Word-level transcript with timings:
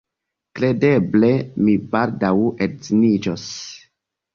Kredeble 0.59 1.29
mi 1.67 1.77
baldaŭ 1.95 2.35
edziniĝos. 2.71 3.51